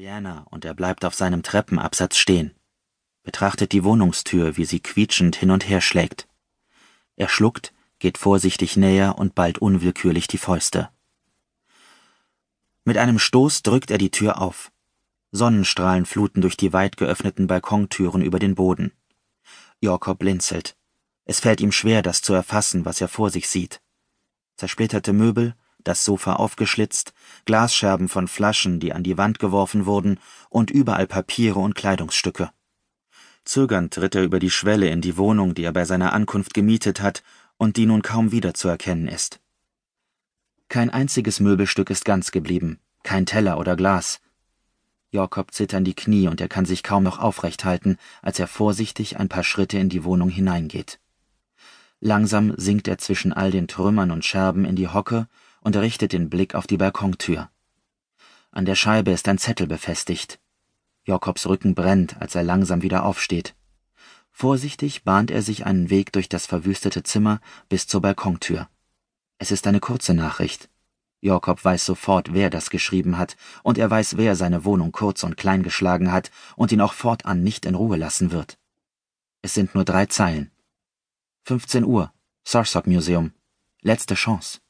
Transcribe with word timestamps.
Brianna 0.00 0.46
und 0.48 0.64
er 0.64 0.72
bleibt 0.72 1.04
auf 1.04 1.14
seinem 1.14 1.42
Treppenabsatz 1.42 2.16
stehen, 2.16 2.54
betrachtet 3.22 3.72
die 3.72 3.84
Wohnungstür, 3.84 4.56
wie 4.56 4.64
sie 4.64 4.80
quietschend 4.80 5.36
hin 5.36 5.50
und 5.50 5.68
her 5.68 5.82
schlägt. 5.82 6.26
Er 7.16 7.28
schluckt, 7.28 7.74
geht 7.98 8.16
vorsichtig 8.16 8.78
näher 8.78 9.18
und 9.18 9.34
ballt 9.34 9.58
unwillkürlich 9.58 10.26
die 10.26 10.38
Fäuste. 10.38 10.88
Mit 12.86 12.96
einem 12.96 13.18
Stoß 13.18 13.62
drückt 13.62 13.90
er 13.90 13.98
die 13.98 14.10
Tür 14.10 14.40
auf. 14.40 14.72
Sonnenstrahlen 15.32 16.06
fluten 16.06 16.40
durch 16.40 16.56
die 16.56 16.72
weit 16.72 16.96
geöffneten 16.96 17.46
Balkontüren 17.46 18.22
über 18.22 18.38
den 18.38 18.54
Boden. 18.54 18.92
Jakob 19.80 20.18
blinzelt. 20.18 20.78
Es 21.26 21.40
fällt 21.40 21.60
ihm 21.60 21.72
schwer, 21.72 22.00
das 22.00 22.22
zu 22.22 22.32
erfassen, 22.32 22.86
was 22.86 23.02
er 23.02 23.08
vor 23.08 23.28
sich 23.28 23.50
sieht. 23.50 23.82
Zersplitterte 24.56 25.12
Möbel, 25.12 25.56
das 25.84 26.04
Sofa 26.04 26.34
aufgeschlitzt, 26.34 27.12
Glasscherben 27.44 28.08
von 28.08 28.28
Flaschen, 28.28 28.80
die 28.80 28.92
an 28.92 29.02
die 29.02 29.18
Wand 29.18 29.38
geworfen 29.38 29.86
wurden, 29.86 30.18
und 30.48 30.70
überall 30.70 31.06
Papiere 31.06 31.58
und 31.58 31.74
Kleidungsstücke. 31.74 32.50
Zögernd 33.44 33.94
tritt 33.94 34.14
er 34.14 34.22
über 34.22 34.38
die 34.38 34.50
Schwelle 34.50 34.88
in 34.88 35.00
die 35.00 35.16
Wohnung, 35.16 35.54
die 35.54 35.64
er 35.64 35.72
bei 35.72 35.84
seiner 35.84 36.12
Ankunft 36.12 36.54
gemietet 36.54 37.00
hat 37.00 37.22
und 37.56 37.76
die 37.76 37.86
nun 37.86 38.02
kaum 38.02 38.32
wiederzuerkennen 38.32 39.08
ist. 39.08 39.40
Kein 40.68 40.90
einziges 40.90 41.40
Möbelstück 41.40 41.90
ist 41.90 42.04
ganz 42.04 42.30
geblieben, 42.30 42.78
kein 43.02 43.26
Teller 43.26 43.58
oder 43.58 43.76
Glas. 43.76 44.20
Jakob 45.10 45.52
zittern 45.52 45.82
die 45.82 45.94
Knie 45.94 46.28
und 46.28 46.40
er 46.40 46.48
kann 46.48 46.64
sich 46.64 46.84
kaum 46.84 47.02
noch 47.02 47.18
aufrecht 47.18 47.64
halten, 47.64 47.96
als 48.22 48.38
er 48.38 48.46
vorsichtig 48.46 49.18
ein 49.18 49.28
paar 49.28 49.42
Schritte 49.42 49.78
in 49.78 49.88
die 49.88 50.04
Wohnung 50.04 50.28
hineingeht. 50.28 51.00
Langsam 51.98 52.54
sinkt 52.56 52.88
er 52.88 52.98
zwischen 52.98 53.32
all 53.32 53.50
den 53.50 53.68
Trümmern 53.68 54.10
und 54.10 54.24
Scherben 54.24 54.64
in 54.64 54.76
die 54.76 54.88
Hocke 54.88 55.26
und 55.60 55.76
richtet 55.76 56.12
den 56.12 56.30
Blick 56.30 56.54
auf 56.54 56.66
die 56.66 56.76
Balkontür. 56.76 57.50
An 58.50 58.64
der 58.64 58.74
Scheibe 58.74 59.10
ist 59.10 59.28
ein 59.28 59.38
Zettel 59.38 59.66
befestigt. 59.66 60.40
Jakobs 61.04 61.46
Rücken 61.46 61.74
brennt, 61.74 62.20
als 62.20 62.34
er 62.34 62.42
langsam 62.42 62.82
wieder 62.82 63.04
aufsteht. 63.04 63.54
Vorsichtig 64.32 65.04
bahnt 65.04 65.30
er 65.30 65.42
sich 65.42 65.66
einen 65.66 65.90
Weg 65.90 66.12
durch 66.12 66.28
das 66.28 66.46
verwüstete 66.46 67.02
Zimmer 67.02 67.40
bis 67.68 67.86
zur 67.86 68.00
Balkontür. 68.00 68.68
Es 69.38 69.50
ist 69.50 69.66
eine 69.66 69.80
kurze 69.80 70.14
Nachricht. 70.14 70.68
Jakob 71.20 71.62
weiß 71.64 71.84
sofort, 71.84 72.32
wer 72.32 72.48
das 72.48 72.70
geschrieben 72.70 73.18
hat, 73.18 73.36
und 73.62 73.76
er 73.76 73.90
weiß, 73.90 74.16
wer 74.16 74.36
seine 74.36 74.64
Wohnung 74.64 74.92
kurz 74.92 75.22
und 75.22 75.36
klein 75.36 75.62
geschlagen 75.62 76.10
hat 76.12 76.30
und 76.56 76.72
ihn 76.72 76.80
auch 76.80 76.94
fortan 76.94 77.42
nicht 77.42 77.66
in 77.66 77.74
Ruhe 77.74 77.96
lassen 77.96 78.32
wird. 78.32 78.58
Es 79.42 79.54
sind 79.54 79.74
nur 79.74 79.84
drei 79.84 80.06
Zeilen. 80.06 80.50
15 81.44 81.84
Uhr, 81.84 82.12
Sarsok 82.44 82.86
Museum. 82.86 83.32
Letzte 83.82 84.14
Chance. 84.14 84.60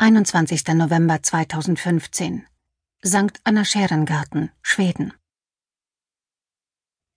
21. 0.00 0.74
November 0.74 1.20
2015 1.24 2.46
St. 3.04 3.40
Anna 3.42 3.64
Scherengarten, 3.64 4.52
Schweden 4.62 5.12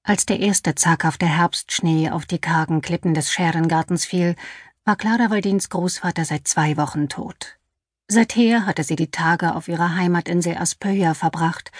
Als 0.02 0.26
der 0.26 0.40
erste 0.40 0.74
zaghafte 0.74 1.28
Herbstschnee 1.28 2.09
auf 2.09 2.26
die 2.26 2.40
kargen 2.40 2.82
Klippen 2.82 3.14
des 3.14 3.32
Scherengartens 3.32 4.06
fiel, 4.06 4.36
war 4.84 4.96
Clara 4.96 5.30
Waldins 5.30 5.70
Großvater 5.70 6.26
seit 6.26 6.48
zwei 6.48 6.76
Wochen 6.76 7.08
tot. 7.08 7.59
Seither 8.08 8.66
hatte 8.66 8.84
sie 8.84 8.96
die 8.96 9.12
Tage 9.12 9.54
auf 9.54 9.68
ihrer 9.68 9.94
Heimatinsel 9.94 10.58
Aspöja 10.58 11.14
verbracht, 11.14 11.72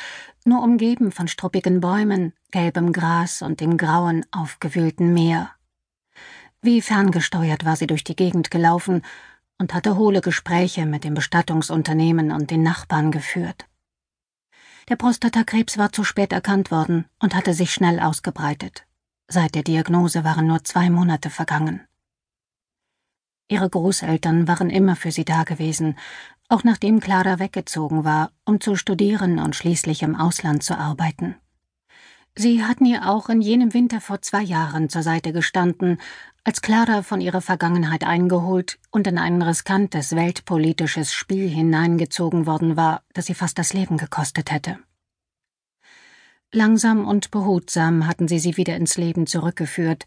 nur 0.46 0.62
umgeben 0.62 1.12
von 1.12 1.28
struppigen 1.28 1.82
Bäumen, 1.82 2.34
gelbem 2.52 2.94
Gras 2.94 3.42
und 3.42 3.60
dem 3.60 3.78
grauen, 3.78 4.24
aufgewühlten 4.30 5.16
Meer. 5.16 5.50
Wie 6.62 6.80
ferngesteuert 6.80 7.66
war 7.66 7.76
sie 7.76 7.88
durch 7.88 8.04
die 8.04 8.16
Gegend 8.16 8.52
gelaufen 8.52 9.02
und 9.62 9.76
hatte 9.76 9.96
hohle 9.96 10.22
Gespräche 10.22 10.88
mit 10.88 11.04
dem 11.04 11.14
Bestattungsunternehmen 11.14 12.32
und 12.32 12.50
den 12.50 12.64
Nachbarn 12.64 13.12
geführt. 13.12 13.68
Der 14.90 14.96
Prostatakrebs 14.96 15.78
war 15.78 15.92
zu 15.92 16.04
spät 16.04 16.34
erkannt 16.34 16.72
worden 16.72 17.06
und 17.20 17.36
hatte 17.36 17.54
sich 17.54 17.72
schnell 17.72 18.00
ausgebreitet. 18.00 18.88
Seit 19.28 19.54
der 19.54 19.62
Diagnose 19.62 20.24
waren 20.24 20.48
nur 20.48 20.64
zwei 20.64 20.90
Monate 20.90 21.30
vergangen. 21.30 21.82
Ihre 23.50 23.70
Großeltern 23.70 24.48
waren 24.48 24.72
immer 24.72 24.96
für 24.96 25.12
sie 25.12 25.26
dagewesen, 25.26 25.96
auch 26.50 26.64
nachdem 26.64 27.00
Clara 27.00 27.38
weggezogen 27.38 28.04
war, 28.04 28.32
um 28.46 28.60
zu 28.60 28.76
studieren 28.76 29.38
und 29.38 29.56
schließlich 29.56 30.02
im 30.02 30.16
Ausland 30.16 30.64
zu 30.64 30.76
arbeiten. 30.76 31.36
Sie 32.36 32.64
hatten 32.64 32.86
ihr 32.86 33.10
auch 33.10 33.30
in 33.30 33.42
jenem 33.42 33.74
Winter 33.74 34.00
vor 34.00 34.22
zwei 34.22 34.42
Jahren 34.42 34.88
zur 34.88 35.04
Seite 35.04 35.34
gestanden, 35.34 36.00
als 36.44 36.62
Clara 36.62 37.04
von 37.04 37.22
ihrer 37.22 37.42
Vergangenheit 37.42 38.04
eingeholt 38.04 38.80
und 38.90 39.06
in 39.06 39.18
ein 39.18 39.42
riskantes 39.42 40.16
weltpolitisches 40.16 41.14
Spiel 41.14 41.48
hineingezogen 41.50 42.46
worden 42.46 42.78
war, 42.78 43.04
das 43.14 43.26
sie 43.26 43.34
fast 43.34 43.60
das 43.60 43.74
Leben 43.74 43.98
gekostet 43.98 44.52
hätte. 44.52 44.80
Langsam 46.54 47.08
und 47.08 47.32
behutsam 47.32 48.08
hatten 48.08 48.28
sie 48.28 48.40
sie 48.40 48.58
wieder 48.58 48.76
ins 48.76 48.98
Leben 48.98 49.28
zurückgeführt 49.28 50.06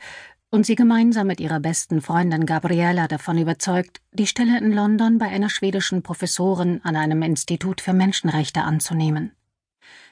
und 0.51 0.67
sie 0.67 0.75
gemeinsam 0.75 1.27
mit 1.27 1.41
ihrer 1.41 1.61
besten 1.61 2.01
Freundin 2.01 2.47
Gabriella 2.47 3.07
davon 3.07 3.39
überzeugt, 3.39 4.01
die 4.13 4.27
Stelle 4.27 4.59
in 4.59 4.73
London 4.73 5.19
bei 5.19 5.27
einer 5.27 5.51
schwedischen 5.51 6.03
Professorin 6.03 6.81
an 6.85 6.97
einem 6.97 7.23
Institut 7.23 7.81
für 7.81 7.93
Menschenrechte 7.93 8.63
anzunehmen. 8.63 9.33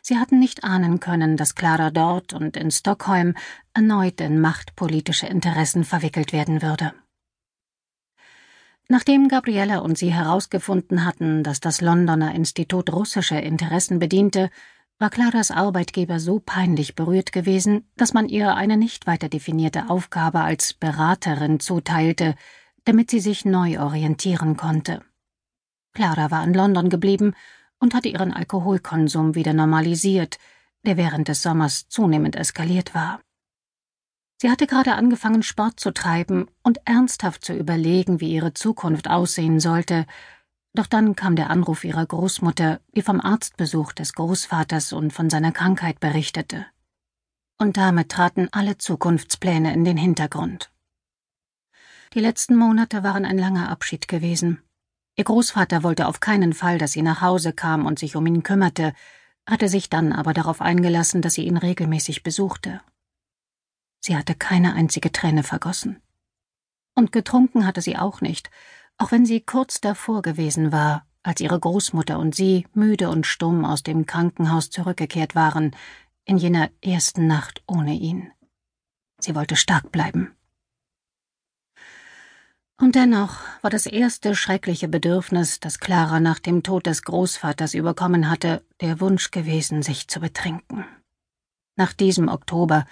Sie 0.05 0.19
hatten 0.19 0.41
nicht 0.41 0.65
ahnen 0.65 0.99
können, 0.99 1.37
dass 1.37 1.55
Clara 1.55 1.91
dort 1.91 2.33
und 2.33 2.57
in 2.57 2.73
Stockholm 2.73 3.35
erneut 3.73 4.21
in 4.21 4.41
machtpolitische 4.41 5.27
Interessen 5.27 5.85
verwickelt 5.85 6.33
werden 6.33 6.61
würde. 6.61 6.93
Nachdem 8.89 9.29
Gabriella 9.29 9.79
und 9.79 9.97
sie 9.97 10.13
herausgefunden 10.13 11.05
hatten, 11.05 11.45
dass 11.45 11.61
das 11.61 11.81
Londoner 11.81 12.35
Institut 12.35 12.93
russische 12.93 13.37
Interessen 13.37 14.01
bediente, 14.01 14.51
war 14.99 15.09
Claras 15.09 15.53
Arbeitgeber 15.53 16.19
so 16.19 16.41
peinlich 16.41 16.97
berührt 16.97 17.33
gewesen, 17.33 17.89
dass 17.97 18.13
man 18.13 18.29
ihr 18.29 18.55
eine 18.55 18.77
nicht 18.77 19.07
weiter 19.07 19.29
definierte 19.29 19.89
Aufgabe 19.89 20.41
als 20.41 20.75
Beraterin 20.75 21.61
zuteilte, 21.61 22.35
damit 22.85 23.09
sie 23.11 23.21
sich 23.21 23.45
neu 23.45 23.81
orientieren 23.81 24.57
konnte. 24.57 25.01
Clara 25.95 26.31
war 26.33 26.43
in 26.43 26.55
London 26.55 26.91
geblieben 26.91 27.35
und 27.83 27.95
hatte 27.95 28.09
ihren 28.09 28.33
Alkoholkonsum 28.33 29.35
wieder 29.35 29.53
normalisiert, 29.53 30.39
der 30.87 30.97
während 30.97 31.27
des 31.27 31.43
Sommers 31.43 31.89
zunehmend 31.89 32.37
eskaliert 32.37 32.95
war. 32.95 33.21
Sie 34.41 34.51
hatte 34.51 34.69
gerade 34.69 34.95
angefangen, 34.95 35.43
Sport 35.43 35.81
zu 35.81 35.93
treiben 35.93 36.47
und 36.63 36.81
ernsthaft 36.85 37.45
zu 37.45 37.53
überlegen, 37.53 38.21
wie 38.21 38.33
ihre 38.33 38.55
Zukunft 38.55 39.11
aussehen 39.11 39.59
sollte, 39.59 40.07
doch 40.75 40.87
dann 40.87 41.17
kam 41.17 41.37
der 41.37 41.51
Anruf 41.51 41.85
ihrer 41.85 42.07
Großmutter, 42.07 42.81
die 42.95 43.03
vom 43.03 43.21
Arztbesuch 43.21 43.93
des 43.93 44.15
Großvaters 44.15 44.93
und 44.93 45.13
von 45.13 45.29
seiner 45.29 45.53
Krankheit 45.53 46.01
berichtete. 46.01 46.67
Und 47.59 47.77
damit 47.77 48.11
traten 48.11 48.49
alle 48.53 48.79
Zukunftspläne 48.79 49.75
in 49.75 49.85
den 49.85 49.97
Hintergrund. 49.97 50.71
Die 52.15 52.21
letzten 52.21 52.57
Monate 52.57 53.03
waren 53.03 53.25
ein 53.25 53.39
langer 53.39 53.69
Abschied 53.69 54.07
gewesen. 54.07 54.63
Ihr 55.15 55.25
Großvater 55.25 55.83
wollte 55.83 56.07
auf 56.07 56.21
keinen 56.21 56.53
Fall, 56.53 56.79
dass 56.79 56.93
sie 56.93 57.03
nach 57.03 57.21
Hause 57.21 57.53
kam 57.53 57.85
und 57.87 57.99
sich 57.99 58.17
um 58.17 58.27
ihn 58.27 58.43
kümmerte, 58.43 58.95
hatte 59.47 59.69
sich 59.69 59.91
dann 59.91 60.13
aber 60.13 60.33
darauf 60.33 60.61
eingelassen, 60.61 61.21
dass 61.21 61.35
sie 61.35 61.45
ihn 61.45 61.57
regelmäßig 61.57 62.23
besuchte. 62.23 62.81
Sie 64.01 64.17
hatte 64.17 64.35
keine 64.35 64.75
einzige 64.75 65.13
Träne 65.13 65.43
vergossen. 65.43 66.01
Und 66.95 67.13
getrunken 67.13 67.67
hatte 67.67 67.83
sie 67.83 67.97
auch 67.97 68.21
nicht, 68.21 68.51
auch 68.99 69.13
wenn 69.13 69.27
sie 69.27 69.41
kurz 69.41 69.81
davor 69.81 70.23
gewesen 70.23 70.73
war, 70.73 71.07
als 71.23 71.41
ihre 71.41 71.59
Großmutter 71.59 72.19
und 72.19 72.35
sie 72.35 72.67
müde 72.75 73.09
und 73.09 73.27
stumm 73.27 73.65
aus 73.65 73.83
dem 73.83 74.07
Krankenhaus 74.07 74.71
zurückgekehrt 74.71 75.35
waren, 75.35 75.77
in 76.25 76.37
jener 76.37 76.71
ersten 76.81 77.27
Nacht 77.27 77.63
ohne 77.67 77.95
ihn. 77.95 78.33
Sie 79.19 79.35
wollte 79.35 79.57
stark 79.57 79.93
bleiben. 79.93 80.35
Und 82.83 82.97
dennoch 82.97 83.37
war 83.61 83.71
das 83.71 83.87
erste 83.87 84.35
schreckliche 84.35 84.89
Bedürfnis, 84.89 85.61
das 85.61 85.79
Clara 85.79 86.19
nach 86.19 86.41
dem 86.41 86.65
Tod 86.65 86.87
des 86.87 87.05
Großvaters 87.05 87.75
überkommen 87.75 88.29
hatte, 88.29 88.65
der 88.81 88.99
Wunsch 88.99 89.31
gewesen, 89.31 89.83
sich 89.83 90.09
zu 90.09 90.19
betrinken. 90.19 90.85
Nach 91.77 91.93
diesem 91.93 92.27
Oktober, 92.27 92.85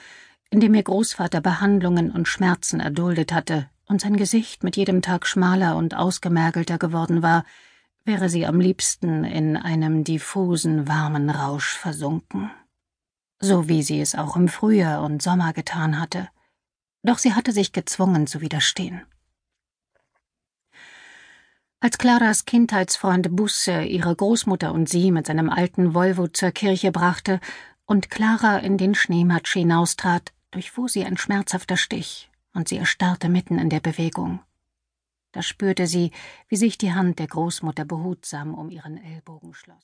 in 0.49 0.61
dem 0.61 0.75
ihr 0.75 0.85
Großvater 0.85 1.41
Behandlungen 1.41 2.13
und 2.13 2.29
Schmerzen 2.29 2.79
erduldet 2.79 3.33
hatte 3.33 3.69
und 3.89 4.01
sein 4.01 4.17
Gesicht 4.17 4.63
mit 4.63 4.77
jedem 4.77 5.03
Tag 5.03 5.27
schmaler 5.27 5.75
und 5.75 5.97
ausgemergelter 5.97 6.79
geworden 6.79 7.25
war, 7.25 7.45
wäre 8.05 8.29
sie 8.29 8.47
am 8.47 8.61
liebsten 8.61 9.25
in 9.25 9.57
einem 9.57 10.05
diffusen, 10.05 10.87
warmen 10.87 11.31
Rausch 11.31 11.77
versunken. 11.77 12.53
So 13.41 13.67
wie 13.69 13.83
sie 13.83 14.01
es 14.01 14.15
auch 14.15 14.37
im 14.37 14.47
Frühjahr 14.47 15.03
und 15.03 15.21
Sommer 15.21 15.53
getan 15.53 15.99
hatte. 15.99 16.29
Doch 17.03 17.19
sie 17.19 17.35
hatte 17.35 17.51
sich 17.51 17.73
gezwungen 17.73 18.29
zu 18.29 18.41
widerstehen. 18.41 19.03
Als 21.83 21.97
Claras 21.97 22.45
Kindheitsfreund 22.45 23.35
Busse 23.35 23.85
ihre 23.85 24.15
Großmutter 24.15 24.75
und 24.75 24.87
sie 24.87 25.11
mit 25.11 25.27
seinem 25.27 25.49
alten 25.49 25.95
Volvo 25.95 26.29
zur 26.29 26.51
Kirche 26.51 26.93
brachte 26.93 27.41
und 27.87 28.11
Clara 28.11 28.59
in 28.59 28.77
den 28.77 28.95
Schneematsch 28.95 29.55
hinaustrat, 29.55 30.35
durchfuhr 30.51 30.91
sie 30.91 31.07
ein 31.07 31.17
schmerzhafter 31.17 31.79
Stich, 31.79 32.31
und 32.53 32.69
sie 32.69 32.77
erstarrte 32.77 33.31
mitten 33.31 33.59
in 33.59 33.71
der 33.71 33.81
Bewegung. 33.81 34.41
Da 35.33 35.41
spürte 35.41 35.87
sie, 35.87 36.11
wie 36.49 36.57
sich 36.57 36.77
die 36.77 36.93
Hand 36.93 37.19
der 37.19 37.29
Großmutter 37.29 37.87
behutsam 37.87 38.53
um 38.53 38.69
ihren 38.69 39.03
Ellbogen 39.03 39.55
schloss. 39.55 39.79